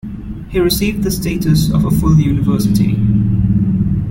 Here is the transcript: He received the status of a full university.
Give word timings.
He 0.49 0.59
received 0.59 1.03
the 1.03 1.11
status 1.11 1.69
of 1.71 1.85
a 1.85 1.91
full 1.91 2.17
university. 2.17 2.97